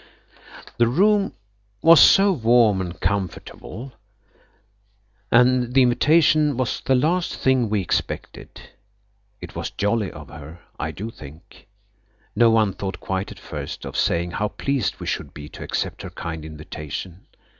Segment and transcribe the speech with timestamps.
[0.79, 1.33] The room
[1.83, 3.93] was so warm and comfortable
[5.31, 8.59] and the invitation was the last thing we expected.
[9.41, 11.67] It was jolly of her, I do think.
[12.35, 16.01] No one thought quite at first of saying how pleased we should be to accept
[16.01, 17.27] her kind invitation.